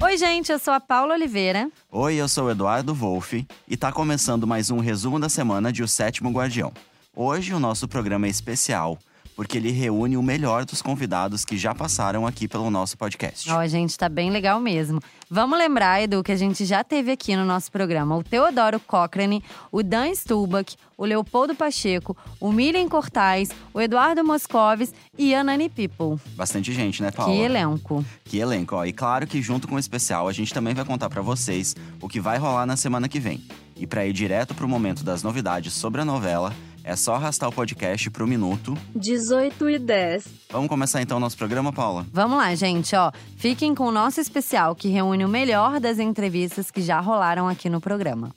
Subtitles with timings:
[0.00, 1.68] Oi, gente, eu sou a Paula Oliveira.
[1.90, 5.82] Oi, eu sou o Eduardo Wolff e tá começando mais um resumo da semana de
[5.82, 6.72] O Sétimo Guardião.
[7.16, 8.96] Hoje o nosso programa é especial,
[9.38, 13.48] porque ele reúne o melhor dos convidados que já passaram aqui pelo nosso podcast.
[13.52, 15.00] Ó, gente, tá bem legal mesmo.
[15.30, 19.44] Vamos lembrar, Edu, que a gente já teve aqui no nosso programa o Teodoro Cochrane,
[19.70, 25.68] o Dan Stubach, o Leopoldo Pacheco, o Miriam Cortais, o Eduardo Moscovis e a Nani
[25.68, 26.20] People.
[26.34, 27.32] Bastante gente, né, Paula?
[27.32, 28.04] Que elenco.
[28.24, 28.84] Que elenco, ó.
[28.84, 32.08] E claro que junto com o especial, a gente também vai contar pra vocês o
[32.08, 33.40] que vai rolar na semana que vem.
[33.76, 36.52] E pra ir direto pro momento das novidades sobre a novela,
[36.84, 40.24] é só arrastar o podcast pro minuto 18 e 10.
[40.50, 42.06] Vamos começar então o nosso programa, Paula?
[42.12, 43.12] Vamos lá, gente, ó.
[43.36, 47.68] Fiquem com o nosso especial que reúne o melhor das entrevistas que já rolaram aqui
[47.68, 48.34] no programa.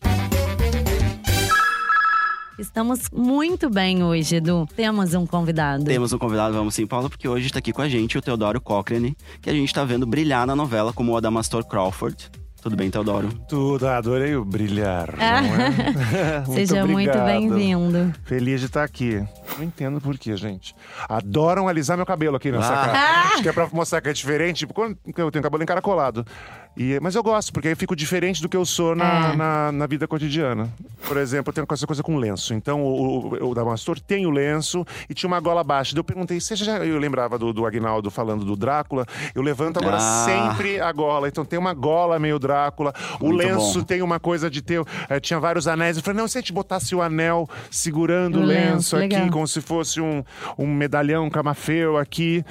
[2.60, 4.68] Estamos muito bem hoje, Edu.
[4.76, 5.84] Temos um convidado.
[5.84, 8.62] Temos um convidado, vamos sim, Paula, porque hoje está aqui com a gente o Teodoro
[8.62, 12.30] Cochrane, que a gente tá vendo brilhar na novela como o Adamastor Crawford.
[12.62, 13.28] Tudo bem, Teodoro?
[13.50, 15.16] Tudo, adorei o brilhar.
[15.20, 15.42] Ah.
[15.42, 16.40] não é?
[16.46, 17.26] Muito Seja muito obrigado.
[17.26, 18.14] bem-vindo.
[18.24, 19.24] Feliz de estar aqui.
[19.58, 20.76] Não entendo por quê, gente.
[21.10, 22.86] Adoram alisar meu cabelo aqui nessa Ah.
[22.86, 23.22] cara.
[23.34, 24.60] Acho que é pra mostrar que é diferente.
[24.60, 26.24] Tipo, quando eu tenho cabelo encaracolado.
[26.76, 29.36] E, mas eu gosto, porque aí eu fico diferente do que eu sou na, É.
[29.36, 30.70] na, na vida cotidiana.
[31.06, 32.54] Por exemplo, eu tenho essa coisa com lenço.
[32.54, 35.94] Então, o, o, o Damastor tem o lenço e tinha uma gola baixa.
[35.94, 36.78] Daí eu perguntei, você já.
[36.78, 39.06] Eu lembrava do, do Agnaldo falando do Drácula.
[39.36, 40.26] Eu levanto agora Ah.
[40.26, 41.28] sempre a gola.
[41.28, 42.94] Então tem uma gola meio Drácula.
[43.20, 43.84] O Muito lenço bom.
[43.86, 44.82] tem uma coisa de ter.
[45.10, 45.98] eh, tinha vários anéis.
[45.98, 49.16] Eu falei, não, se a gente botasse o anel segurando O o lenço, lenço, aqui,
[49.16, 49.30] legal.
[49.30, 50.24] como se fosse um,
[50.58, 52.46] um medalhão camafeu aqui.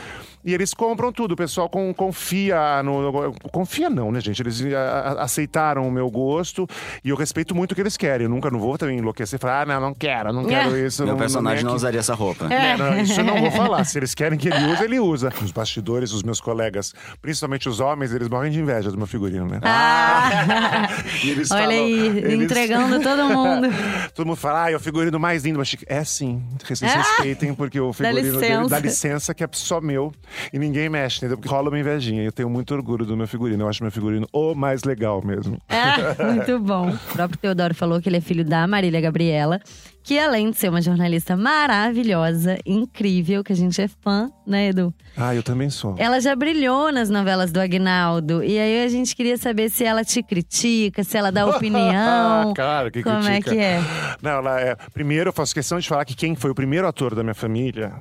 [0.44, 4.40] E eles compram tudo, o pessoal com- confia no, no- Confia não, né, gente?
[4.40, 6.66] Eles a- aceitaram o meu gosto
[7.04, 8.24] e eu respeito muito o que eles querem.
[8.24, 10.86] Eu nunca não vou também enlouquecer e falar, ah, não, não quero, não quero É.
[10.86, 11.02] isso.
[11.04, 11.76] Meu não, personagem não não, é aqui.
[11.76, 12.46] usaria essa roupa.
[12.52, 13.84] É, não, isso eu não vou falar.
[13.84, 15.30] Se eles querem que ele use, ele usa.
[15.42, 19.46] Os bastidores, os meus colegas, principalmente os homens, eles morrem de inveja do meu figurino,
[19.46, 19.60] né?
[19.62, 20.88] Ah!
[21.22, 23.68] Eles Olha falam- aí, eles- entregando todo mundo.
[24.14, 25.58] Todo mundo fala, ah, é o figurino mais lindo.
[25.58, 25.84] Mas chique.
[25.88, 26.96] é sim, vocês Ah!
[26.98, 28.68] respeitem, porque o Dá figurino dele licença.
[28.70, 30.12] dá licença que é só meu
[30.52, 31.36] e ninguém mexe, entendeu?
[31.36, 32.22] Porque rola uma invejinha.
[32.22, 33.64] Eu tenho muito orgulho do meu figurino.
[33.64, 35.58] Eu acho meu figurino o mais legal mesmo.
[35.68, 36.90] Ah, muito bom.
[36.90, 39.60] O próprio Teodoro falou que ele é filho da Marília Gabriela,
[40.02, 44.92] que além de ser uma jornalista maravilhosa, incrível, que a gente é fã, né, Edu?
[45.16, 45.94] Ah, eu também sou.
[45.98, 48.42] Ela já brilhou nas novelas do Agnaldo.
[48.42, 52.52] E aí a gente queria saber se ela te critica, se ela dá opinião.
[52.54, 53.50] Claro que Como é critica.
[53.50, 53.80] que é?
[54.22, 54.76] Não, ela é.
[54.92, 57.92] Primeiro, eu faço questão de falar que quem foi o primeiro ator da minha família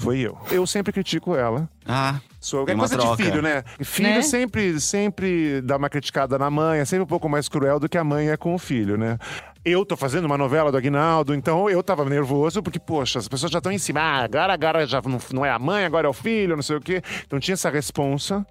[0.00, 0.36] foi eu.
[0.50, 1.68] Eu sempre critico ela.
[1.86, 3.16] Ah, Sou, é uma coisa troca.
[3.16, 3.62] de filho, né?
[3.82, 4.22] Filho Né?
[4.22, 7.98] sempre, sempre dá uma criticada na mãe, é sempre um pouco mais cruel do que
[7.98, 9.18] a mãe é com o filho, né?
[9.62, 13.52] Eu tô fazendo uma novela do Aguinaldo, então eu tava nervoso, porque, poxa, as pessoas
[13.52, 14.00] já estão em cima.
[14.00, 16.76] Ah, agora, agora já não, não é a mãe, agora é o filho, não sei
[16.76, 17.02] o quê.
[17.26, 18.46] Então tinha essa responsa.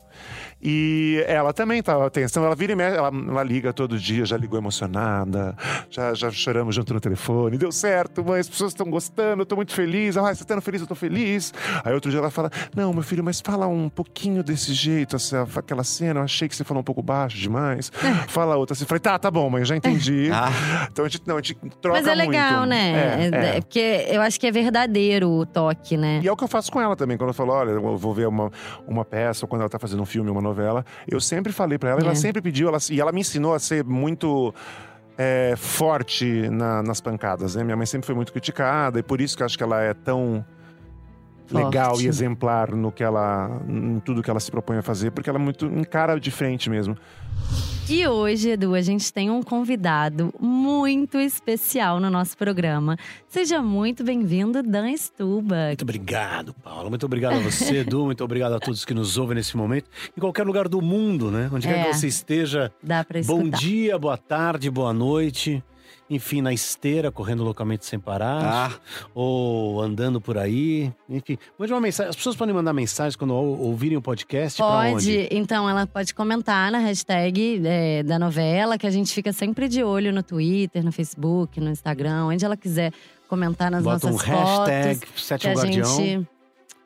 [0.62, 2.34] E ela também tava tensa.
[2.34, 5.56] Então ela vira e mexe, ela, ela liga todo dia, já ligou emocionada,
[5.90, 7.58] já, já choramos junto no telefone.
[7.58, 10.18] Deu certo, mãe, as pessoas estão gostando, eu tô muito feliz.
[10.18, 11.54] Ah, você tá feliz, eu tô feliz.
[11.84, 15.48] Aí outro dia ela fala: Não, meu filho, mas fala um pouquinho desse jeito, essa,
[15.56, 17.90] aquela cena, eu achei que você falou um pouco baixo demais.
[18.28, 18.86] Fala outra assim.
[18.86, 20.30] Falei, tá, tá bom, mãe, já entendi.
[20.34, 20.90] Ah.
[21.00, 22.70] Então a gente, não, a gente troca Mas é legal, muito.
[22.72, 22.92] né?
[22.92, 23.58] É, É- é.
[23.58, 26.20] é Porque eu acho que é verdadeiro o toque, né?
[26.22, 27.18] E é o que eu faço com ela também.
[27.18, 28.52] Quando eu falo, olha, eu vou ver uma,
[28.86, 31.92] uma peça, ou quando ela tá fazendo um filme, uma novela, eu sempre falei pra
[31.92, 32.04] ela, É.
[32.04, 34.54] ela sempre pediu, ela, e ela me ensinou a ser muito.
[35.22, 37.62] é, forte na- nas pancadas, né?
[37.62, 39.94] Minha mãe sempre foi muito criticada, e por isso que eu acho que ela é
[39.94, 40.46] tão
[41.52, 42.06] legal Forte.
[42.06, 43.60] e exemplar no que ela.
[43.68, 46.70] em tudo que ela se propõe a fazer, porque ela é muito encara de frente
[46.70, 46.96] mesmo.
[47.92, 52.96] E hoje, Edu, a gente tem um convidado muito especial no nosso programa.
[53.28, 55.68] Seja muito bem-vindo, Dan Stuba.
[55.68, 56.90] Muito obrigado, Paulo.
[56.90, 58.06] Muito obrigado a você, Edu.
[58.10, 59.90] Muito obrigado a todos que nos ouvem nesse momento.
[60.16, 61.50] Em qualquer lugar do mundo, né?
[61.52, 61.84] Onde quer É.
[61.86, 62.72] que você esteja.
[62.82, 63.42] Dá pra escutar.
[63.42, 65.64] Bom dia, boa tarde, boa noite.
[66.10, 68.72] Enfim, na esteira, correndo loucamente sem parar.
[68.72, 68.80] Ah.
[69.14, 70.92] Ou andando por aí.
[71.10, 72.10] Enfim, mande uma mensagem.
[72.10, 74.60] As pessoas podem mandar mensagens quando ou- ouvirem o podcast.
[74.62, 79.68] Pode, então ela pode comentar na hashtag é, da novela, que a gente fica sempre
[79.68, 82.92] de olho no Twitter, no Facebook, no Instagram, onde ela quiser
[83.28, 85.14] comentar nas Bota um nossas hashtag fotos.
[85.14, 85.96] Que Sétimo Guardião.
[85.98, 86.18] gente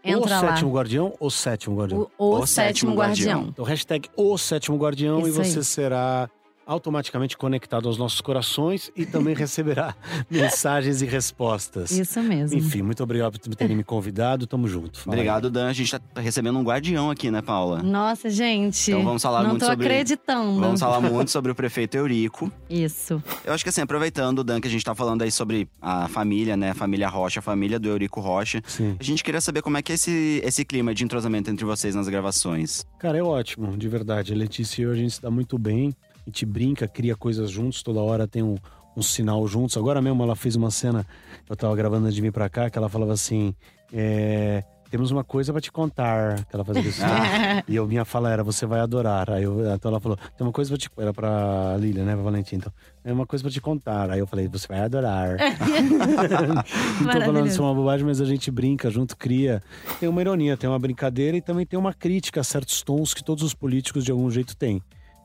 [0.06, 0.50] o entra lá.
[0.50, 2.10] Sétimo Guardião ou Sétimo Guardião?
[2.18, 3.27] O, o O sétimo Sétimo guardião.
[3.36, 3.50] Guardião.
[3.51, 5.63] Então, hashtag o Sétimo Guardião Isso e você aí.
[5.63, 6.30] será
[6.65, 9.95] automaticamente conectado aos nossos corações e também receberá
[10.30, 11.92] mensagens e respostas.
[11.92, 12.57] Isso mesmo.
[12.57, 14.48] Enfim, muito obrigado por terem me convidado.
[14.48, 15.00] Tamo junto.
[15.00, 15.19] Fala aí.
[15.19, 15.68] Obrigado, Dan.
[15.68, 17.81] A gente tá recebendo um guardião aqui, né, Paula?
[17.83, 18.92] Nossa, gente.
[18.92, 20.60] Então vamos falar não muito tô sobre- acreditando.
[20.60, 22.51] Vamos falar muito sobre o prefeito Eurico.
[22.69, 23.21] Isso.
[23.44, 26.56] Eu acho que assim, aproveitando, Dan, que a gente tá falando aí sobre a família,
[26.57, 26.71] né?
[26.71, 28.62] A família Rocha, a família do Eurico Rocha.
[28.65, 28.95] Sim.
[29.00, 31.95] A gente queria saber como é que é esse, esse clima de entrosamento entre vocês
[31.95, 32.86] nas gravações.
[33.00, 34.33] Cara, é ótimo, de verdade.
[34.33, 35.94] A Letícia e eu, a gente se dá muito bem.
[36.25, 38.56] A gente brinca, cria coisas juntos, toda hora tem um,
[38.96, 39.75] um sinal juntos.
[39.78, 41.06] Agora mesmo ela fez uma cena,
[41.50, 43.54] eu tava gravando antes de vir pra cá, que ela falava assim:
[43.92, 46.46] é, temos uma coisa pra te contar.
[46.46, 47.02] Que ela fazia isso.
[47.68, 49.28] E eu, minha fala era, você vai adorar.
[49.31, 52.14] Aí eu, então ela falou, tem uma coisa pra te Era pra Lília, né?
[52.14, 52.58] Pra Valentim.
[52.58, 52.72] Então,
[53.04, 54.12] é uma coisa pra te contar.
[54.12, 55.38] Aí eu falei, você vai adorar.
[57.02, 59.64] Não tô falando isso é uma bobagem, mas a gente brinca junto, cria.
[60.00, 63.24] Tem uma ironia, tem uma brincadeira e também tem uma crítica a certos tons que
[63.24, 64.80] todos os políticos de algum jeito têm.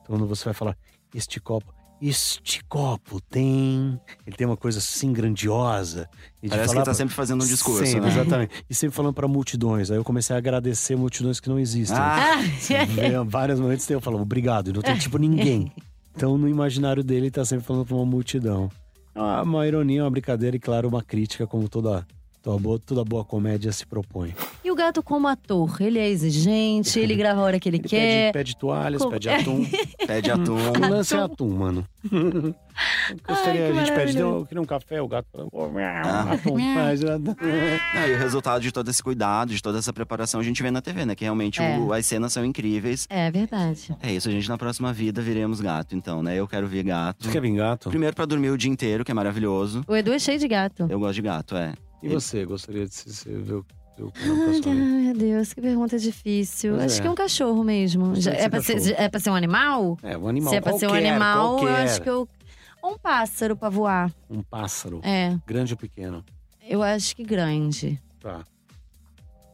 [0.09, 0.75] Quando você vai falar,
[1.13, 1.71] este copo.
[2.01, 3.99] Este copo tem.
[4.25, 6.09] Ele tem uma coisa assim grandiosa.
[6.41, 8.07] E Parece que ele tá pra- sempre fazendo um discurso, Sempre, né?
[8.07, 8.63] Exatamente.
[8.69, 9.91] E sempre falando pra multidões.
[9.91, 11.97] Aí eu comecei a agradecer multidões que não existem.
[11.99, 12.41] Ah,
[13.27, 15.71] vários momentos eu falo, obrigado, e não tem tipo ninguém.
[16.15, 18.71] Então, no imaginário dele, ele tá sempre falando pra uma multidão.
[19.13, 22.07] Uma, uma ironia, uma brincadeira e, claro, uma crítica, como toda,
[22.41, 24.33] toda, boa, toda boa comédia se propõe.
[24.63, 25.81] E o gato como ator?
[25.81, 28.31] Ele é exigente, ele grava a hora que ele, Ele quer.
[28.31, 29.65] pede, pede toalhas, Como- pede atum.
[30.07, 30.57] pede atum.
[30.79, 31.85] O lance é atum, mano.
[33.27, 36.33] Gostaria, Ai, a gente pede, eu queria um café, o gato "Oh, Ah.
[36.33, 37.35] atum, mas, atum."
[37.93, 40.71] Ah, e o resultado de todo esse cuidado, de toda essa preparação, a gente vê
[40.71, 41.15] na TV, né?
[41.15, 41.77] Que realmente É.
[41.77, 43.05] o- as cenas são incríveis.
[43.09, 43.95] É verdade.
[44.01, 46.35] É isso, a gente na próxima vida viremos gato, então, né?
[46.35, 47.25] Eu quero ver gato.
[47.25, 47.89] Você quer vir gato?
[47.89, 49.83] Primeiro pra dormir o dia inteiro, que é maravilhoso.
[49.87, 50.87] O Edu é cheio de gato.
[50.89, 51.73] Eu gosto de gato, é.
[52.01, 53.65] E você, gostaria de se, ver o
[54.15, 54.73] vida?
[54.73, 56.75] meu Deus, que pergunta difícil.
[56.75, 57.01] Pois Acho é.
[57.01, 58.15] que é um cachorro mesmo.
[58.15, 59.97] Já- é, pra ser, é pra ser um animal?
[60.01, 61.81] É, um animal Se é pra ser um qualquer, animal, eu qualquer.
[61.83, 62.27] acho que eu.
[62.81, 64.09] Ou um pássaro pra voar.
[64.29, 66.23] Um pássaro, É, grande ou pequeno?
[66.65, 68.01] eu acho que grande.
[68.21, 68.45] Tá.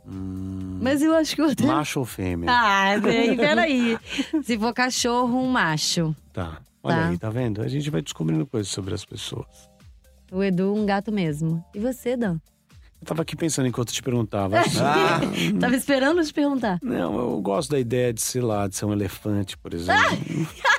[0.08, 1.66] Hum, Mas eu acho que o outro.
[1.66, 2.48] Macho ou fêmea?
[2.52, 3.98] Ah, bem, peraí.
[4.44, 6.16] Se for cachorro, um macho.
[6.32, 6.60] Tá.
[6.84, 7.08] Olha Tá.
[7.10, 7.64] aí, tá vendo?
[7.64, 9.48] A gente vai descobrindo coisas sobre as pessoas.
[10.32, 11.64] O Edu, um gato mesmo.
[11.74, 12.40] E você, Dan?
[13.02, 14.56] Eu tava aqui pensando enquanto te perguntava.
[14.82, 15.20] Ah,
[15.60, 16.80] Tava esperando te perguntar.
[16.82, 20.02] Não, eu gosto da ideia de, sei lá, de ser um elefante, por exemplo.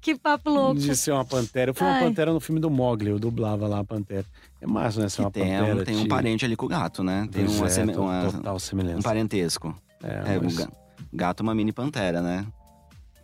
[0.00, 0.74] Que papo louco.
[0.80, 1.70] de ser uma pantera.
[1.70, 2.02] Eu fui uma Ai.
[2.04, 4.24] pantera no filme do Mogli, eu dublava lá a pantera.
[4.60, 5.08] É massa, né?
[5.08, 5.80] Ser uma tem, pantera.
[5.80, 7.28] um, tem um te- parente ali com o gato, né?
[7.30, 9.02] Tem uma, é, seme- uma- total um semelhança.
[9.02, 9.74] parentesco.
[10.02, 10.68] É, É, o mas, ga-
[11.12, 12.46] gato é uma mini pantera, né?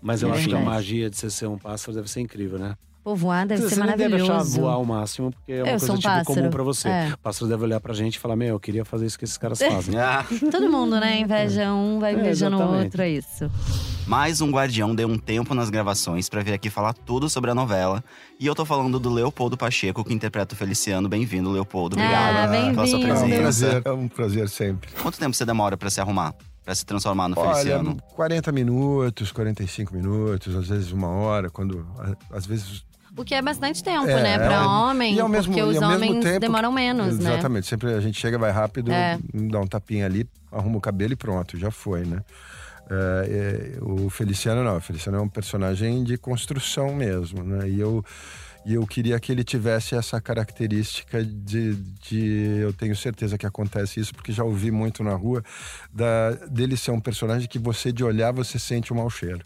[0.00, 2.58] mas eu É acho que a magia de você ser um pássaro deve ser incrível,
[2.58, 2.76] né?
[3.06, 4.60] Pô, voar deve você ser nem deve achar maravilhoso.
[4.60, 6.24] voar ao máximo, porque é uma Eu coisa um tipo pássaro.
[6.24, 6.88] comum pra você.
[6.88, 7.10] É.
[7.14, 9.38] O pássaro deve olhar pra gente e falar: Meu, eu queria fazer isso que esses
[9.38, 9.94] caras fazem.
[9.96, 11.20] Ah, Todo mundo, né?
[11.20, 13.48] Inveja um, vai É, invejando o outro, é isso.
[14.08, 17.54] mais um guardião deu um tempo nas gravações pra vir aqui falar tudo sobre a
[17.54, 18.02] novela.
[18.40, 21.08] E eu tô falando do Leopoldo Pacheco, que interpreta o Feliciano.
[21.08, 21.94] Bem-vindo, Leopoldo.
[21.94, 23.08] Obrigado Ah, pela sua bem-vindo.
[23.08, 23.38] É um presença.
[23.38, 24.90] prazer, é um prazer sempre.
[25.00, 26.34] Quanto tempo você demora pra se arrumar?
[26.64, 27.96] Pra se transformar no Olha, Feliciano?
[28.16, 31.86] 40 minutos, 45 minutos, às vezes uma hora, quando.
[32.32, 32.84] Às vezes.
[33.16, 34.36] O que é bastante tempo, É, né?
[34.38, 34.60] Pra é.
[34.60, 37.32] homem, E ao mesmo- porque os ao mesmo homens tempo- demoram menos, né?
[37.32, 37.66] Exatamente.
[37.66, 39.18] Sempre a gente chega, vai rápido, É.
[39.32, 42.20] dá um tapinha ali, arruma o cabelo e pronto, já foi, né?
[42.90, 47.68] É, é, o Feliciano não, o Feliciano é um personagem de construção mesmo, né?
[47.68, 48.04] E eu,
[48.64, 52.58] e eu queria que ele tivesse essa característica de, de.
[52.60, 55.42] Eu tenho certeza que acontece isso, porque já ouvi muito na rua,
[55.92, 59.40] da, dele ser um personagem que você, de olhar, você sente um mau cheiro.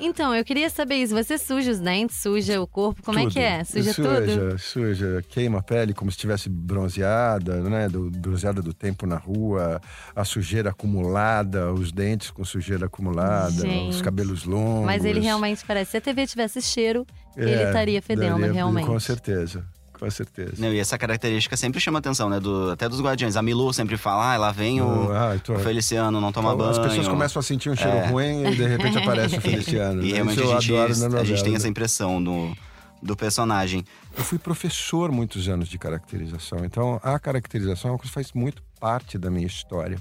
[0.00, 1.14] Então, eu queria saber isso.
[1.14, 3.32] Você suja os dentes, suja o corpo, como é Tudo.
[3.32, 3.64] que é?
[3.64, 4.08] Suja, tudo?
[4.08, 7.88] suja, Suja, queima a pele como se estivesse bronzeada, né?
[7.88, 9.80] Do, bronzeada do tempo na rua,
[10.14, 13.90] a sujeira acumulada, os dentes com sujeira acumulada, Gente.
[13.90, 14.86] os cabelos longos.
[14.86, 15.92] Mas ele realmente parece.
[15.92, 17.06] Se a TV tivesse cheiro,
[17.36, 18.86] ele É, estaria fedendo, daria- realmente.
[18.86, 19.64] Com certeza,
[19.98, 20.52] com certeza.
[20.58, 22.38] Não, e essa característica sempre chama atenção, né?
[22.40, 23.36] Do, até dos guardiões.
[23.36, 26.70] A Milu sempre fala, ah, lá vem o, Ah, então- o Feliciano, não toma banho.
[26.70, 28.06] As pessoas começam a sentir um cheiro É.
[28.08, 30.02] ruim e de repente aparece o Feliciano.
[30.02, 30.14] E né?
[30.14, 30.74] realmente a gente,
[31.16, 31.58] a gente tem né?
[31.58, 32.56] essa impressão do,
[33.02, 33.84] do personagem.
[34.16, 38.32] Eu fui professor muitos anos de caracterização, então a caracterização é uma coisa que faz
[38.32, 39.98] muito parte da minha história.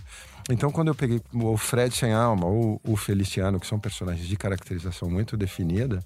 [0.50, 4.38] Então, quando eu peguei o Fred Sem Alma ou o Feliciano, que são personagens de
[4.38, 6.00] caracterização muito definida,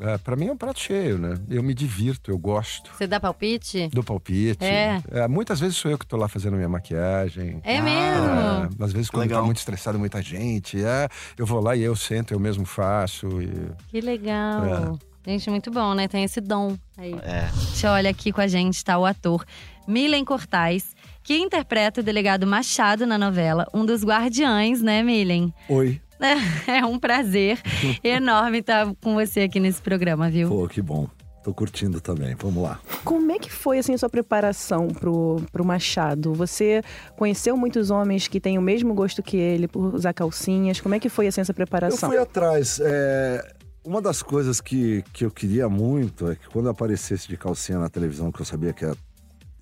[0.00, 1.34] é, para mim é um prato cheio, né?
[1.48, 3.88] Eu me divirto, eu gosto Você dá palpite?
[3.88, 4.64] do palpite.
[4.64, 5.00] É.
[5.10, 7.60] É, muitas vezes sou eu que tô lá fazendo minha maquiagem.
[7.64, 8.80] É Ah, mesmo?
[8.80, 9.40] É, às vezes, quando Legal.
[9.40, 13.26] tá muito estressado, muita gente, é, eu vou lá e eu sento, eu mesmo faço.
[13.42, 13.50] E...
[13.88, 14.98] Que legal.
[15.26, 16.08] Gente, muito bom, né?
[16.08, 17.12] Tem esse dom aí.
[17.22, 17.48] É.
[17.52, 18.96] Deixa eu olhar aqui com a gente, tá?
[18.98, 19.44] O ator
[19.86, 25.52] Milen Cortais, que interpreta o delegado Machado na novela, um dos guardiães, né, Milen?
[25.68, 26.00] Oi.
[26.66, 27.60] É um prazer
[28.02, 30.48] enorme estar com você aqui nesse programa, viu?
[30.48, 31.08] Pô, que bom.
[31.44, 32.34] Tô curtindo também.
[32.34, 32.78] Vamos lá.
[33.04, 36.34] Como é que foi assim a sua preparação pro, pro Machado?
[36.34, 36.82] Você
[37.16, 40.80] conheceu muitos homens que têm o mesmo gosto que ele por usar calcinhas?
[40.80, 42.08] Como é que foi assim essa Eu preparação?
[42.10, 42.80] fui atrás.
[42.82, 47.36] é, Uma das coisas que, que eu queria muito é que quando eu aparecesse de
[47.36, 48.96] calcinha na televisão, que eu sabia que era-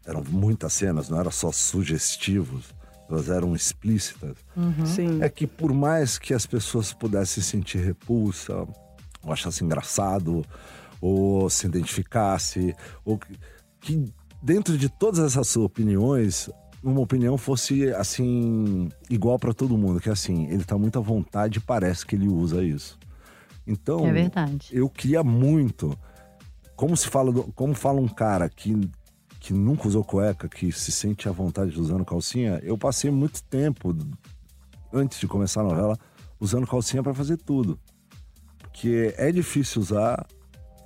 [0.05, 2.75] eram muitas cenas, não era só sugestivos,
[3.09, 4.37] elas eram explícitas.
[4.85, 5.23] Sim.
[5.23, 8.67] É que por mais que as pessoas pudessem sentir repulsa,
[9.23, 10.45] ou achassem engraçado,
[11.01, 13.39] ou se identificasse, ou que,
[13.81, 14.05] que
[14.43, 16.49] dentro de todas essas opiniões,
[16.83, 21.03] uma opinião fosse assim igual para todo mundo, que é assim, ele tá muito à
[21.03, 22.99] vontade e parece que ele usa isso.
[23.67, 24.69] Então, É verdade.
[24.73, 25.97] eu queria muito.
[26.77, 28.79] Como se fala, do- como fala um cara que,
[29.47, 33.41] que nunca usou cueca, que se sente à vontade de usando calcinha, eu passei muito
[33.45, 33.97] tempo
[34.93, 35.97] antes de começar a novela
[36.41, 37.79] usando calcinha para fazer tudo.
[38.59, 40.27] Porque é difícil usar,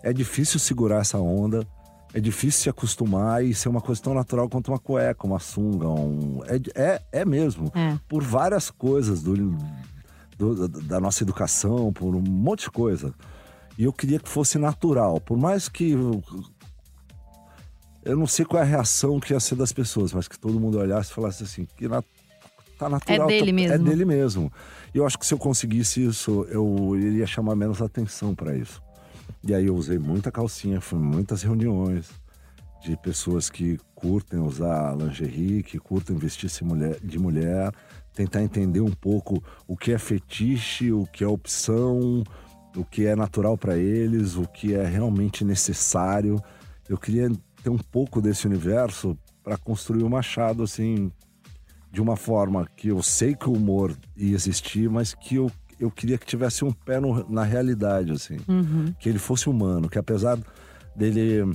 [0.02, 1.67] é difícil segurar essa onda,
[2.12, 5.88] é difícil se acostumar e ser uma coisa tão natural quanto uma cueca, uma sunga,
[5.88, 7.73] um, é, é, é mesmo.
[7.75, 7.99] É.
[8.07, 9.57] Por várias coisas do,
[10.37, 13.14] do- da nossa educação, por um monte de coisa.
[13.79, 15.19] E eu queria que fosse natural.
[15.19, 15.95] Por mais que.
[18.11, 20.59] Eu, não sei qual é a reação que ia ser das pessoas, mas que todo
[20.61, 22.02] mundo olhasse e falasse assim: que na,
[22.79, 23.29] tá natural.
[23.29, 23.75] É dele tá- mesmo.
[23.75, 24.52] É dele mesmo.
[24.95, 28.83] E eu acho que se eu conseguisse isso, eu iria chamar menos atenção para isso.
[29.43, 32.11] E aí eu usei muita calcinha, fui em muitas reuniões
[32.83, 37.73] de pessoas que curtem usar lingerie, que curtem vestir-se mulher- de mulher,
[38.14, 42.23] tentar entender um pouco o que é fetiche, o que é opção,
[42.76, 46.43] o que é natural para eles, o que é realmente necessário.
[46.88, 47.31] Eu queria
[47.62, 51.11] ter um pouco desse universo para construir o Machado assim
[51.93, 55.90] de uma forma que eu sei que o humor ia existir, mas que eu, eu
[55.90, 58.37] queria que tivesse um pé no- na realidade assim
[58.99, 60.38] que ele fosse humano, que apesar
[60.95, 61.52] dele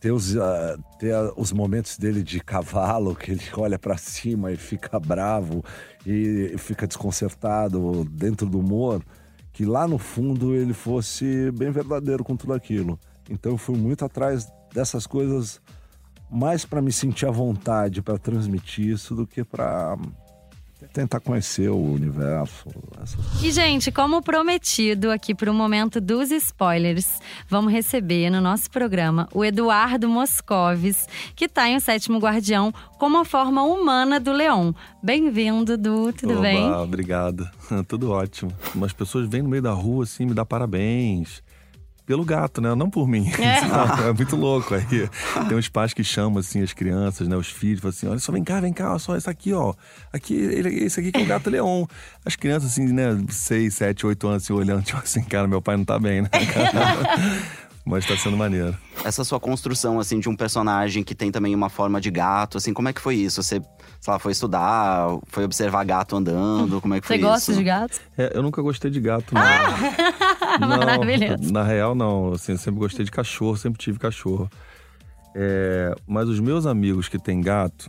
[0.00, 4.56] ter os, ah, ter os momentos dele de cavalo, que ele olha pra cima e
[4.56, 5.62] fica bravo
[6.06, 9.02] e fica desconcertado dentro do humor,
[9.52, 12.98] que lá no fundo ele fosse bem verdadeiro com tudo aquilo.
[13.30, 15.60] Então eu fui muito atrás dessas coisas
[16.28, 19.96] mais pra me sentir à vontade para transmitir isso do que pra
[20.92, 22.68] tentar conhecer o universo.
[23.02, 28.70] essas E, gente, como prometido aqui para o momento dos spoilers, vamos receber no nosso
[28.70, 34.32] programa o Eduardo Moscovis, que está em O Sétimo Guardião como a forma humana do
[34.32, 34.74] Leão.
[35.02, 36.70] Bem-vindo, Du, tudo Oba, bem?
[36.72, 37.48] Obrigado.
[37.88, 38.52] Tudo ótimo.
[38.74, 41.42] Umas pessoas vêm no meio da rua assim, me dá parabéns.
[42.06, 42.74] Pelo gato, né?
[42.74, 43.30] Não por mim.
[43.38, 44.74] É, muito louco.
[44.74, 44.84] Aí
[45.48, 47.34] tem uns pais que chamam assim as crianças, né?
[47.34, 49.72] Os filhos, falam assim: olha só, vem cá, vem cá, olha só, esse aqui, ó.
[50.12, 51.88] Aqui, ele, esse aqui que é o gato leão.
[52.24, 55.76] As crianças, assim, né, 6, 7, 8 anos, assim, olhando, tipo assim, cara, meu pai
[55.78, 56.28] não tá bem, né?
[57.86, 58.74] Mas tá sendo maneiro.
[59.04, 62.72] Essa sua construção, assim, de um personagem que tem também uma forma de gato, assim,
[62.72, 63.42] como é que foi isso?
[63.42, 63.60] Você,
[64.00, 67.60] sei lá, foi estudar, foi observar gato andando, como é que Você foi gosta isso?
[67.60, 68.00] de gatos?
[68.16, 69.42] É, eu nunca gostei de gato, não.
[70.60, 71.52] Não, Maravilhoso.
[71.52, 72.32] Na real, não.
[72.32, 74.48] Assim, eu sempre gostei de cachorro, sempre tive cachorro.
[75.34, 77.88] É, mas os meus amigos que têm gato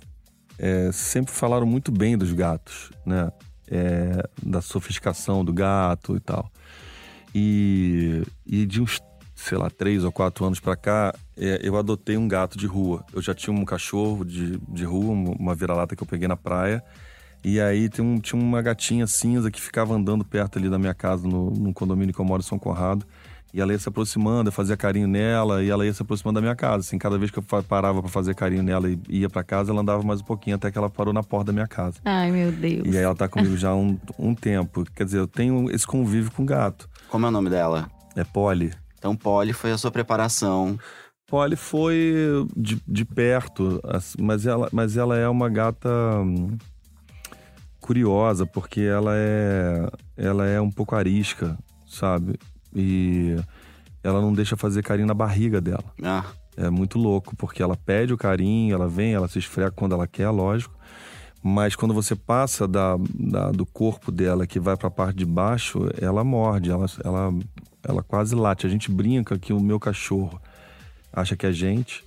[0.58, 3.32] é, sempre falaram muito bem dos gatos, né?
[3.70, 6.50] É, da sofisticação do gato e tal.
[7.36, 9.00] E, e de uns,
[9.36, 13.04] sei lá, três ou quatro anos pra cá, é, eu adotei um gato de rua.
[13.14, 16.82] Eu já tinha um cachorro de, de rua, uma vira-lata que eu peguei na praia.
[17.44, 20.94] E aí tem um- tinha uma gatinha cinza que ficava andando perto ali da minha
[20.96, 23.06] casa, no, num condomínio que eu moro em São Conrado.
[23.54, 26.42] E ela ia se aproximando, eu fazia carinho nela, e ela ia se aproximando da
[26.42, 26.80] minha casa.
[26.80, 29.80] Assim, cada vez que eu parava pra fazer carinho nela e ia pra casa, ela
[29.80, 32.00] andava mais um pouquinho, até que ela parou na porta da minha casa.
[32.04, 32.84] Ai, meu Deus.
[32.94, 34.84] E aí ela tá comigo já há um, um tempo.
[34.94, 36.90] Quer dizer, eu tenho esse convívio com gato.
[37.08, 37.90] Como é o nome dela?
[38.16, 38.74] É Polly.
[38.98, 40.78] Então, Polly foi a sua preparação.
[41.28, 43.82] Polly foi de, de perto,
[44.20, 45.90] mas ela, mas ela é uma gata
[46.22, 46.58] hum,
[47.80, 52.36] curiosa, porque ela é, ela é um pouco arisca, sabe?
[52.76, 53.36] E
[54.04, 55.84] ela não deixa fazer carinho na barriga dela.
[56.04, 56.26] Ah,
[56.58, 60.08] É muito louco, porque ela pede o carinho, ela vem, ela se esfrega quando ela
[60.08, 60.74] quer, lógico.
[61.44, 65.90] Mas quando você passa da, da- do corpo dela que vai pra parte de baixo,
[66.02, 67.32] ela morde, ela, ela,
[67.88, 68.66] ela quase late.
[68.66, 70.42] A gente brinca que o meu cachorro
[71.14, 72.04] acha que é gente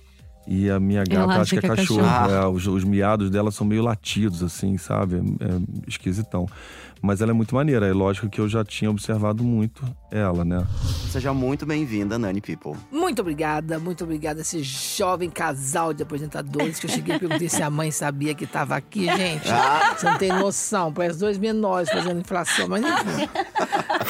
[0.51, 2.01] E a minha gata acha acha que é que é cachorro.
[2.01, 2.33] cachorro.
[2.33, 5.17] É, os, os miados dela são meio latidos, assim, sabe?
[5.17, 6.47] É esquisitão.
[7.03, 7.87] Mas ela é muito maneira.
[7.87, 10.65] É lógico que eu já tinha observado muito ela, né?
[11.11, 12.73] Seja muito bem-vinda, Nani People.
[12.91, 17.47] Muito obrigada, muito obrigada a esse jovem casal de apresentadores que eu cheguei e perguntei
[17.47, 19.47] se a mãe sabia que estava aqui, gente.
[19.95, 23.29] Você não tem noção, parece dois menores fazendo inflação, mas enfim.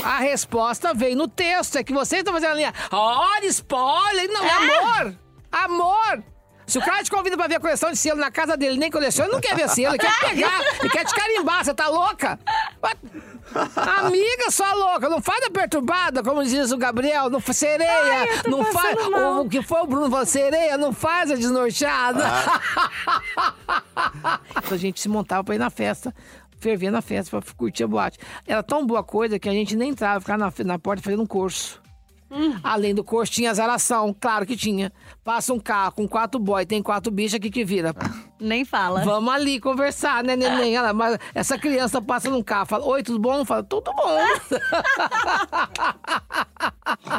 [0.04, 2.74] A resposta veio no texto, é que vocês estão fazendo a linha.
[2.92, 4.30] Olha, spoiler!
[4.30, 5.29] Não, é amor!
[5.52, 6.24] Amor!
[6.70, 8.92] Se o cara te convida pra ver a coleção de selo na casa dele, nem
[8.92, 11.88] coleciona, ele não quer ver selo, ele quer pegar, ele quer te carimbar, você tá
[11.88, 12.40] louca?
[14.04, 18.96] Amiga, sua louca, não faz a perturbada, como diz o Gabriel, não sereia, não faz.
[19.00, 22.24] O, o que foi o Bruno falou, sereia, não faz a desnorteada.
[24.70, 26.14] a gente se montava pra ir na festa.
[26.60, 28.20] Fervia na festa pra curtir a boate.
[28.46, 31.28] Era tão boa coisa que a gente nem entrava, ficava na, na porta fazendo um
[31.28, 31.82] curso.
[32.64, 34.92] Além do curso, tinha azaração, claro que tinha.
[35.24, 37.94] Passa um carro com quatro boy, tem quatro bichos aqui que vira.
[38.40, 39.04] Nem fala.
[39.04, 40.76] Vamos ali conversar, né, neném?
[40.76, 43.44] Ela, mas essa criança passa num carro, fala, oi, tudo bom?
[43.44, 44.18] Fala, tudo bom.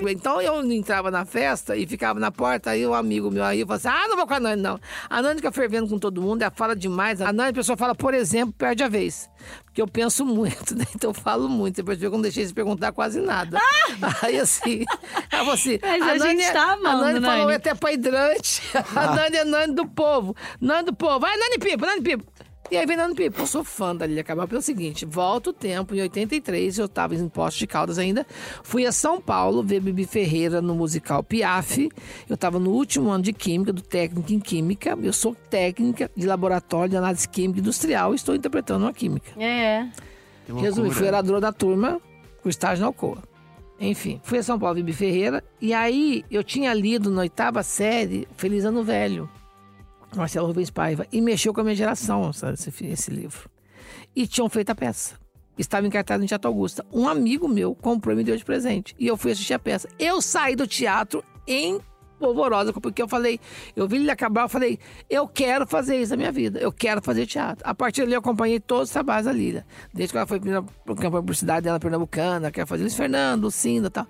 [0.08, 3.74] então eu entrava na festa e ficava na porta, aí o amigo meu aí, falava
[3.76, 4.78] assim, ah, não vou com a Nani, não.
[5.08, 7.20] A Nani fica fervendo com todo mundo, ela fala demais.
[7.20, 9.28] A Nani, a pessoa fala, por exemplo, perde a vez.
[9.64, 10.84] Porque eu penso muito, né?
[10.94, 11.76] Então eu falo muito.
[11.76, 13.58] Depois eu não deixei de perguntar quase nada.
[14.22, 14.84] Aí assim,
[15.30, 17.54] ela falou assim, Mas a gente é- tá A amando, Nani falou Nani.
[17.54, 18.62] até pra hidrante.
[18.96, 20.34] A Nani é Nani do povo.
[20.60, 21.20] Nani do povo.
[21.20, 22.24] Vai, Nani Pipo, Nani Pipo.
[22.70, 23.40] E aí vem Nani Pipo.
[23.40, 27.14] Eu sou fã da Lilia Cabral pelo seguinte: volta o tempo, em 83, eu tava
[27.14, 28.26] em Poços de Caldas ainda.
[28.62, 31.88] Fui a São Paulo ver Bibi Ferreira no musical Piaf.
[32.28, 34.98] Eu tava no último ano de Química, do técnico em Química.
[35.00, 39.30] Eu sou técnica de laboratório de análise química industrial e estou interpretando uma química.
[39.40, 39.86] É.
[40.46, 40.90] Resumi, loucura.
[40.90, 42.00] fui oradora da turma,
[42.42, 43.22] com estágio na Alcoa.
[43.78, 48.26] Enfim, fui a São Paulo, Bibi Ferreira, e aí eu tinha lido na oitava série
[48.36, 49.28] Feliz Ano Velho,
[50.18, 53.48] Marcelo Rubens Paiva, e mexeu com a minha geração sabe, esse, esse livro.
[54.14, 55.14] E tinham feito a peça.
[55.58, 56.84] Estava encartado no Teatro Augusta.
[56.92, 58.94] Um amigo meu comprou e me deu de presente.
[58.98, 59.88] E eu fui assistir a peça.
[59.98, 61.80] Eu saí do teatro em
[62.18, 63.38] polvorosa, porque eu falei,
[63.74, 67.02] eu vi ele acabar, eu falei, eu quero fazer isso na minha vida, eu quero
[67.02, 67.62] fazer teatro.
[67.68, 69.66] A partir dali eu acompanhei todos os trabalhos da Lília.
[69.92, 73.88] Desde que ela foi para o de publicidade dela pernambucana, quer fazer Luiz Fernando, Lucinda
[73.88, 74.06] e tal.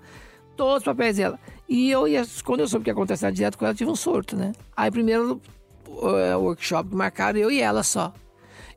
[0.55, 1.39] Todos os papéis dela.
[1.69, 4.35] E eu ia, quando eu soube que ia acontecer direto com ela, tive um surto,
[4.35, 4.53] né?
[4.75, 5.41] Aí primeiro
[5.89, 8.13] o workshop que marcaram eu e ela só.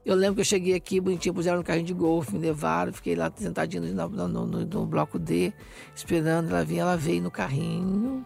[0.05, 3.14] Eu lembro que eu cheguei aqui, bonitinho, puseram no carrinho de golfe, me levaram, fiquei
[3.14, 5.52] lá sentadinho no, no, no- no bloco D,
[5.95, 6.79] esperando ela vir.
[6.79, 8.25] Ela veio no carrinho,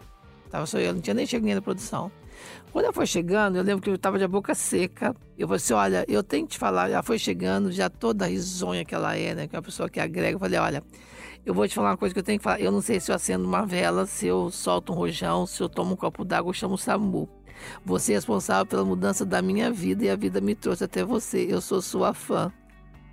[0.50, 2.12] tava só eu, não tinha nem chegado na produção.
[2.73, 5.14] Quando ela foi chegando, eu lembro que eu tava de boca seca.
[5.37, 6.91] Eu falei assim: olha, eu tenho que te falar.
[6.91, 9.49] Ela foi chegando, já toda risonha que ela é, né?
[9.49, 10.37] Que é uma pessoa que agrega.
[10.37, 10.83] Eu falei: olha,
[11.45, 12.61] eu vou te falar uma coisa que eu tenho que falar.
[12.61, 15.68] Eu não sei se eu acendo uma vela, se eu solto um rojão, se eu
[15.68, 17.29] tomo um copo d'água, eu chamo o SAMU.
[17.85, 21.47] Você é responsável pela mudança da minha vida e a vida me trouxe até você.
[21.49, 22.53] Eu sou sua fã.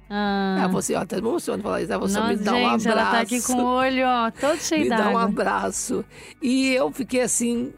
[0.09, 0.63] Ah.
[0.63, 1.93] Ah, você, ó, até emociona falar isso.
[1.93, 2.89] Ah, você Nossa, me dá um gente, abraço.
[2.89, 5.23] ela tá aqui com o olho, ó, todo cheio Me dá um d'água.
[5.23, 6.03] abraço.
[6.41, 7.73] E eu fiquei assim,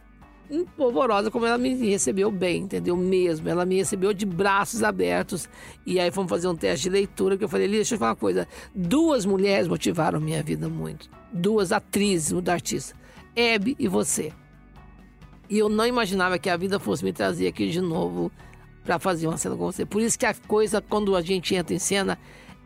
[0.49, 2.97] empolvorosa como ela me recebeu bem, entendeu?
[2.97, 3.47] Mesmo.
[3.47, 5.47] Ela me recebeu de braços abertos.
[5.85, 8.11] E aí fomos fazer um teste de leitura que eu falei, "Lília, deixa eu falar
[8.11, 8.47] uma coisa.
[8.73, 11.09] Duas mulheres motivaram minha vida muito.
[11.31, 12.95] Duas atrizes, muda artista.
[13.35, 14.31] Hebe e você.
[15.49, 18.31] E eu não imaginava que a vida fosse me trazer aqui de novo
[18.83, 19.85] para fazer uma cena com você.
[19.85, 22.17] Por isso que a coisa, quando a gente entra em cena,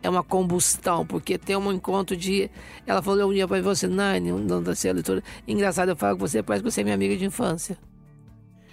[0.02, 2.50] é uma combustão, porque tem um encontro de.
[2.86, 5.22] Ela falou um dia pra você, Nani, não da ser leitura.
[5.46, 7.76] Engraçado, eu falo com você, parece que você é minha amiga de infância.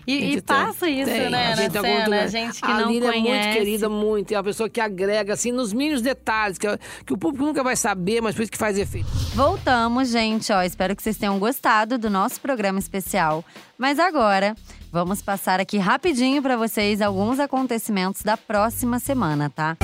[0.08, 2.92] E, e passa isso, tem, né, a gente cena, algum- a gente que a não
[2.92, 3.28] Lília conhece.
[3.28, 4.32] é muito querida, muito.
[4.34, 6.68] É uma pessoa que agrega, assim, nos mínimos detalhes, que,
[7.06, 9.08] que o público nunca vai saber, mas por isso que faz efeito.
[9.34, 13.44] Voltamos, gente, ó, espero que vocês tenham gostado do nosso programa especial.
[13.78, 14.56] Mas agora,
[14.92, 19.76] vamos passar aqui rapidinho pra vocês alguns acontecimentos da próxima semana, tá?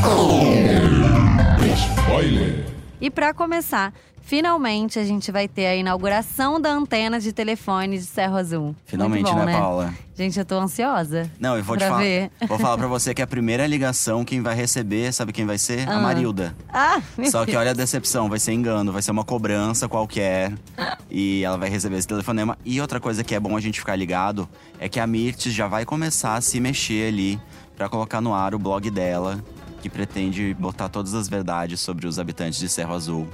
[2.99, 8.05] E pra começar, finalmente a gente vai ter a inauguração da antena de telefone de
[8.05, 8.75] Serra Azul.
[8.85, 9.93] Finalmente, bom, né, Paula?
[10.15, 11.29] Gente, eu tô ansiosa.
[11.39, 11.97] Não, eu vou te falar.
[11.99, 12.31] ver.
[12.47, 15.87] Vou falar pra você que a primeira ligação, quem vai receber, sabe quem vai ser?
[15.89, 15.99] A Ah.
[15.99, 16.55] Marilda.
[16.71, 20.53] Ah, Só que olha a decepção, vai ser engano, vai ser uma cobrança qualquer.
[21.09, 22.57] e ela vai receber esse telefonema.
[22.63, 24.47] E outra coisa que é bom a gente ficar ligado
[24.79, 27.39] é que a Mirtes já vai começar a se mexer ali
[27.75, 29.43] pra colocar no ar o blog dela,
[29.81, 33.27] que pretende botar todas as verdades sobre os habitantes de Cerro Azul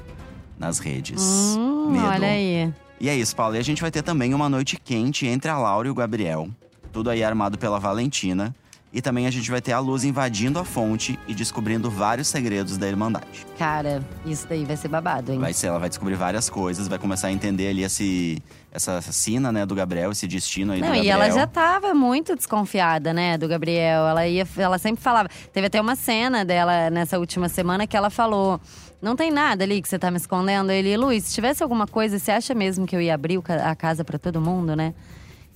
[0.58, 1.56] nas redes.
[1.58, 2.06] Hum, Medo.
[2.06, 2.74] olha aí.
[3.00, 3.56] E é isso, Paulo.
[3.56, 6.50] E a gente vai ter também uma noite quente entre a Laura e o Gabriel.
[6.92, 8.56] Tudo aí armado pela Valentina.
[8.92, 12.78] E também a gente vai ter a luz invadindo a fonte e descobrindo vários segredos
[12.78, 13.46] da Irmandade.
[13.58, 15.40] Cara, isso daí vai ser babado, hein?
[15.40, 18.42] Vai ser, ela vai descobrir várias coisas, vai começar a entender ali esse,
[18.72, 21.22] essa sina, né, do Gabriel, esse destino aí Não, do e Gabriel.
[21.22, 24.08] ela já tava muito desconfiada, né, do Gabriel.
[24.08, 25.30] Ela ia, ela sempre falava.
[25.52, 28.60] Teve até uma cena dela nessa última semana que ela falou:
[29.02, 30.72] Não tem nada ali que você tá me escondendo.
[30.72, 34.04] Ele, Luiz, se tivesse alguma coisa, você acha mesmo que eu ia abrir a casa
[34.04, 34.94] pra todo mundo, né?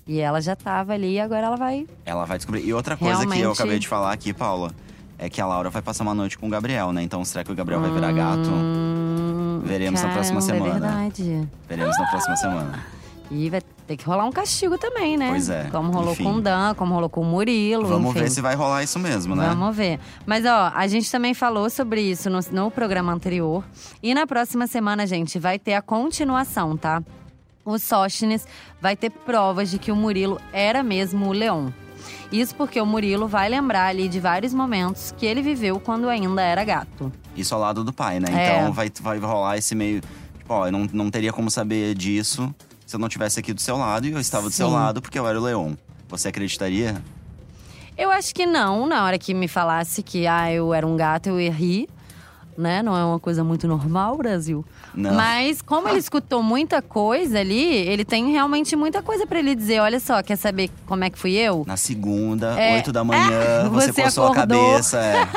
[0.06, 1.88] E ela já tava ali e agora ela vai.
[2.06, 2.66] Ela vai descobrir.
[2.66, 3.60] E outra coisa que eu Realmente.
[3.60, 4.72] acabei de falar aqui, Paula,
[5.18, 7.02] é que a Laura vai passar uma noite com o Gabriel, né?
[7.04, 8.50] Então será que o Gabriel vai virar gato?
[8.50, 10.88] Hum, Veremos na próxima caramba, semana.
[10.88, 11.50] É verdade.
[11.70, 12.86] Veremos na próxima semana.
[13.32, 15.30] E vai ter que rolar um castigo também, né?
[15.30, 16.24] Pois é, Como rolou enfim.
[16.26, 17.88] com o Dan, como rolou com o Murilo.
[17.88, 18.20] Vamos enfim.
[18.20, 19.48] ver se vai rolar isso mesmo, né?
[19.48, 20.02] Vamos ver.
[20.26, 23.64] Mas, ó, a gente também falou sobre isso no, no programa anterior.
[24.04, 27.02] E na próxima semana, gente, vai ter a continuação, tá?
[27.64, 28.46] O Sóstines
[28.82, 31.74] vai ter provas de que o Murilo era mesmo o Leão.
[32.34, 36.42] Isso porque o Murilo vai lembrar ali de vários momentos que ele viveu quando ainda
[36.42, 37.12] era gato.
[37.36, 38.28] Isso ao lado do pai, né?
[38.32, 38.58] É.
[38.58, 40.02] Então vai, vai rolar esse meio.
[40.38, 42.54] Tipo, ó, eu não, não teria como saber disso
[42.92, 45.18] se eu não tivesse aqui do seu lado e eu estava do seu lado porque
[45.18, 45.76] eu era o Leon.
[46.10, 47.02] Você acreditaria?
[47.98, 51.28] Eu acho que não, na hora que me falasse que ah, eu era um gato,
[51.30, 51.88] eu rir.
[52.58, 52.84] Né?
[52.84, 54.66] Não é uma coisa muito normal, Brasil.
[54.94, 55.14] Não.
[55.14, 59.80] Mas como ele escutou muita coisa ali, ele tem realmente muita coisa pra ele dizer.
[59.80, 61.64] Olha só, quer saber como é que fui eu?
[61.66, 62.74] Na segunda, É.
[62.76, 64.70] oito da manhã, Ah, você, você coçou a acordou.
[64.72, 64.98] cabeça.
[65.00, 65.28] É.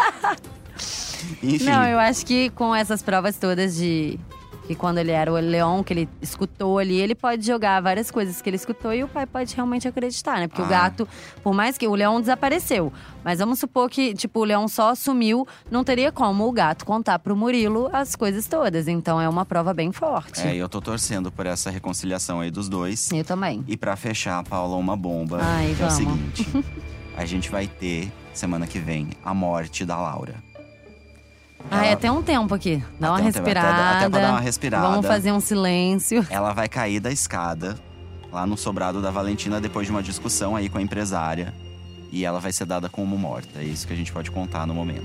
[1.41, 1.67] Enfim.
[1.67, 4.19] Não, eu acho que com essas provas todas de
[4.67, 8.41] que quando ele era o Leon, que ele escutou ali, ele pode jogar várias coisas
[8.41, 10.49] que ele escutou e o pai pode realmente acreditar, né?
[10.49, 10.65] Porque Ah.
[10.65, 11.09] o gato,
[11.43, 15.47] por mais que o Leão desapareceu, mas vamos supor que, tipo, o Leão só sumiu,
[15.71, 18.89] não teria como o gato contar pro Murilo as coisas todas.
[18.89, 20.41] Então é uma prova bem forte.
[20.41, 23.11] É, eu tô torcendo por essa reconciliação aí dos dois.
[23.13, 23.63] Eu também.
[23.69, 25.39] E pra fechar, Paula, uma bomba.
[25.43, 26.47] Ai, é o seguinte:
[27.17, 30.37] a gente vai ter, semana que vem, a morte da Laura.
[31.71, 32.83] Ah, é até um tempo aqui.
[33.01, 33.97] Dá uma um tempo, até- respirada.
[33.99, 34.89] até pra dar uma respirada.
[34.89, 36.25] Vamos fazer um silêncio.
[36.31, 37.77] Ela vai cair da escada
[38.33, 41.53] lá no sobrado da Valentina depois de uma discussão aí com a empresária.
[42.13, 43.61] E ela vai ser dada como morta.
[43.61, 45.05] É isso que a gente pode contar no momento.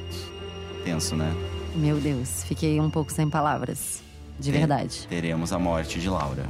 [0.84, 1.34] Tenso, né?
[1.76, 4.02] Meu Deus, fiquei um pouco sem palavras.
[4.39, 5.08] De verdade.
[5.10, 6.45] Teremos a morte de Laura.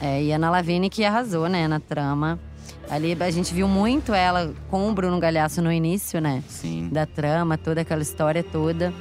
[0.00, 2.38] É, e a Ana Lavigne que arrasou, né, na trama.
[2.88, 6.42] Ali a gente viu muito ela com o Bruno Galhaço no início, né?
[6.48, 6.88] Sim.
[6.90, 8.92] Da trama, toda aquela história toda.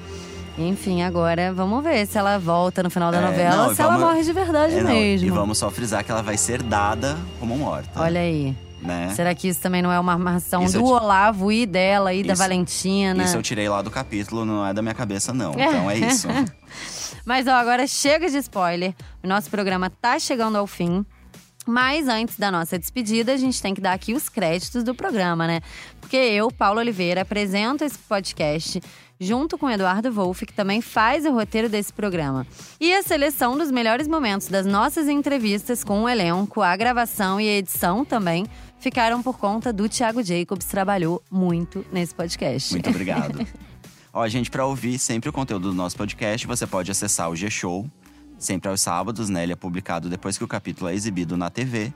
[0.60, 3.82] Enfim, agora vamos ver se ela volta no final da É, novela não, ou se
[3.82, 5.26] ela vamos- morre de verdade É, não, mesmo.
[5.28, 8.02] E vamos só frisar que ela vai ser dada como morta.
[8.02, 8.54] Olha aí.
[8.82, 9.12] né?
[9.14, 12.32] Será que isso também não é uma armação Isso do Olavo e dela e da
[12.34, 13.24] Isso- Valentina?
[13.24, 15.54] Isso eu tirei lá do capítulo, não é da minha cabeça, não.
[15.54, 15.66] É.
[15.66, 16.28] Então é isso.
[17.26, 18.94] Mas ó, agora chega de spoiler.
[19.24, 21.06] O nosso programa tá chegando ao fim.
[21.68, 25.46] Mas antes da nossa despedida, a gente tem que dar aqui os créditos do programa,
[25.46, 25.60] né?
[26.00, 28.82] Porque eu, Paulo Oliveira, apresento esse podcast
[29.20, 32.48] junto com o Eduardo Wolff, que também faz o roteiro desse programa.
[32.80, 37.50] E a seleção dos melhores momentos das nossas entrevistas com o elenco, a gravação e
[37.50, 38.46] a edição também
[38.80, 42.72] ficaram por conta do Thiago Jacobs, trabalhou muito nesse podcast.
[42.72, 43.46] Muito obrigado.
[44.14, 47.86] Ó, gente, pra ouvir sempre o conteúdo do nosso podcast, você pode acessar o G-Show,
[48.40, 49.44] sempre aos sábados, né?
[49.44, 51.94] Ele é publicado depois que o capítulo é exibido na TV.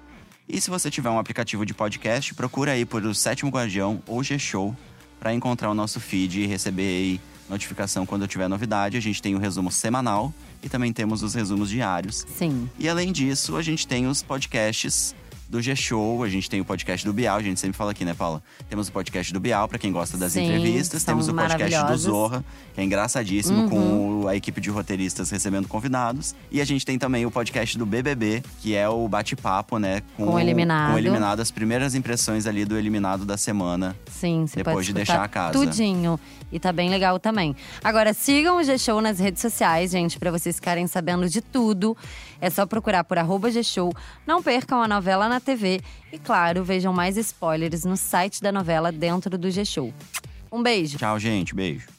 [0.47, 4.21] E se você tiver um aplicativo de podcast, procura aí por O Sétimo Guardião ou
[4.21, 4.75] G-Show
[5.23, 7.17] para encontrar o nosso feed e receber
[7.49, 8.97] notificação quando tiver novidade.
[8.97, 12.25] A gente tem o resumo semanal e também temos os resumos diários.
[12.37, 12.69] Sim.
[12.77, 15.15] E além disso, a gente tem os podcasts
[15.53, 18.15] do G-Show, a gente tem o podcast do Bial, a gente sempre fala aqui, né,
[18.15, 18.41] Paula?
[18.67, 21.03] Temos o podcast do Bial, para quem gosta das Sim, entrevistas.
[21.03, 21.95] Temos o podcast do.
[21.95, 23.69] Zorra, que é engraçadíssimo, Uhum.
[24.23, 26.33] com a equipe de roteiristas recebendo convidados.
[26.51, 30.25] E a gente tem também o podcast do BBB, que é o bate-papo, né, com,
[30.25, 30.89] Com o eliminado.
[30.89, 33.95] Com o eliminado, as primeiras impressões ali do eliminado da semana.
[34.09, 35.53] Sim, você Depois de deixar a casa.
[35.53, 36.19] Tudinho.
[36.51, 37.55] E tá bem legal também.
[37.83, 41.95] Agora, sigam o G-Show nas redes sociais, gente, pra vocês ficarem sabendo de tudo.
[42.39, 43.91] É só procurar por arroba G-Show.
[44.27, 45.81] Não percam a novela na TV.
[46.11, 49.93] E, claro, vejam mais spoilers no site da novela dentro do G-Show.
[50.51, 50.97] Um beijo.
[50.97, 51.53] Tchau, gente.
[51.53, 51.92] Beijo.